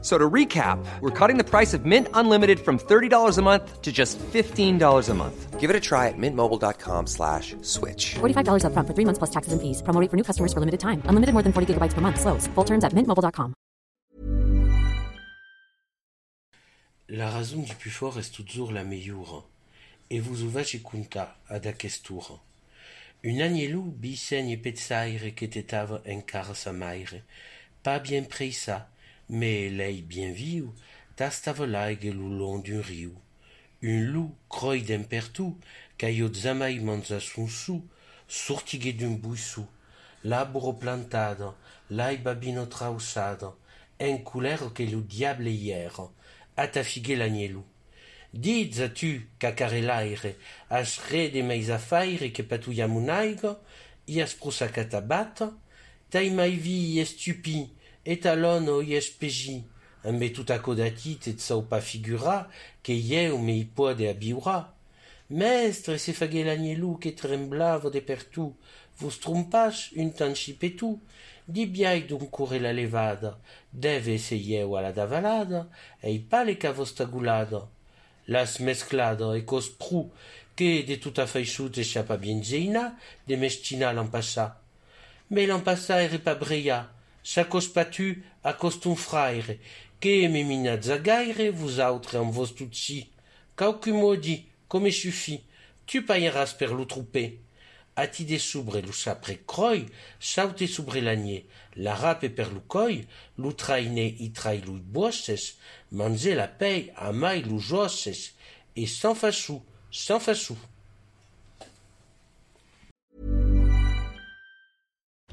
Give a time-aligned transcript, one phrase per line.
[0.00, 3.90] So to recap, we're cutting the price of Mint Unlimited from $30 a month to
[3.90, 5.58] just $15 a month.
[5.58, 8.14] Give it a try at mintmobile.com slash switch.
[8.20, 9.82] $45 upfront for three months plus taxes and fees.
[9.82, 11.02] Promo rate for new customers for limited time.
[11.10, 12.20] Unlimited more than 40 gigabytes per month.
[12.20, 12.46] Slows.
[12.54, 13.54] Full terms at mintmobile.com.
[17.10, 19.44] La raison du plus fort est toujours la meilleure.
[20.10, 22.38] Et vous uvaci kunta ad aquestura.
[23.24, 27.22] Un agnelou biseigne petsaire que tetava en cara sa maire.
[27.82, 28.88] Pas bien presa,
[29.28, 30.68] mais l'œil bien viu
[31.16, 33.12] tastava l'aigle le long d'un riu.
[33.82, 35.58] Un loup, croy d'un pertou,
[35.98, 37.84] caillot zamaï manza son sou,
[38.28, 39.66] sortigué d'un buissou,
[40.24, 41.52] l'arbre plantade,
[41.90, 43.50] l'aigle babino traussade,
[44.00, 46.00] un couleur que le diable hier,
[46.56, 47.64] atafigué l'agnelou.
[48.32, 50.34] Dites as-tu, cacaré l'aire,
[50.70, 53.56] acheré des mails à faire que patouille à mon aigle,
[54.06, 55.42] y as pro sa catabate,
[56.10, 57.70] taille ma vie est stupide,
[58.08, 59.64] et alono iespegi,
[60.02, 62.48] un me tout accodatit et sao pas figura,
[62.82, 64.74] que ie o me pode abiura.
[65.28, 68.54] Mestre, se faghe l'agnelou que tremblavo de pertu,
[68.96, 70.96] vos trompas un tan chipetu,
[71.46, 73.38] di biai d'un corre la levada,
[73.74, 75.68] deve esseieu a la davalada,
[76.02, 76.72] ei pale ca.
[78.26, 80.08] Las mesclada e cos pru,
[80.56, 84.62] que de tuta feixut echapa bien zeina, de mestina l'ampassa.
[85.30, 86.88] Mais l'ampassa ere pa breia,
[87.22, 89.58] sa cos patu a cos ton fraire,
[90.00, 93.08] que me minats a gaire, vous autres en vos tutsi.
[93.56, 95.40] Caucu modi, come suffi,
[95.86, 97.40] tu paieras per lo troupé.
[97.96, 99.86] Atide sobre lo sapre croi,
[100.20, 103.52] saute sobre l'agné, la rape per lo coi, lo
[104.84, 105.58] bosses,
[105.90, 107.58] manze la paye a mai lo
[108.76, 109.60] et sans fassou,
[109.90, 110.56] sans fassou.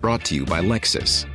[0.00, 1.26] Brought to you by Lexus.